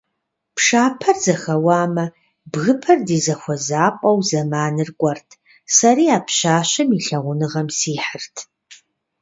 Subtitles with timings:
[0.55, 2.05] Пшапэр зэхэуамэ,
[2.51, 5.29] бгыпэр ди зэхуэзапӀэу зэманыр кӀуэрт,
[5.75, 8.35] сэри а пщащэм и лъагъуныгъэм сихьырт.